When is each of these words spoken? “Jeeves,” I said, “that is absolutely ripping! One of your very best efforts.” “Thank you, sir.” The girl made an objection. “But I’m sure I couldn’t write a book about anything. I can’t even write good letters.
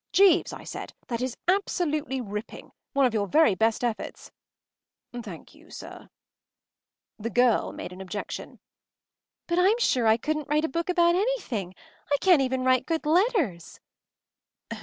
“Jeeves,” 0.13 0.51
I 0.51 0.63
said, 0.63 0.95
“that 1.09 1.21
is 1.21 1.37
absolutely 1.47 2.19
ripping! 2.21 2.71
One 2.93 3.05
of 3.05 3.13
your 3.13 3.27
very 3.27 3.53
best 3.53 3.83
efforts.” 3.83 4.31
“Thank 5.13 5.53
you, 5.53 5.69
sir.” 5.69 6.09
The 7.19 7.29
girl 7.29 7.71
made 7.71 7.93
an 7.93 8.01
objection. 8.01 8.57
“But 9.45 9.59
I’m 9.59 9.77
sure 9.77 10.07
I 10.07 10.17
couldn’t 10.17 10.47
write 10.47 10.65
a 10.65 10.69
book 10.69 10.89
about 10.89 11.13
anything. 11.13 11.75
I 12.11 12.17
can’t 12.19 12.41
even 12.41 12.63
write 12.65 12.87
good 12.87 13.05
letters. 13.05 13.79